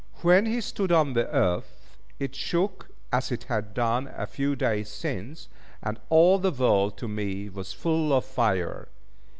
[0.23, 4.89] When he stood on the earth, it shook as it had done a few days
[4.89, 5.47] since;
[5.83, 8.87] and all the world to me was full of fire.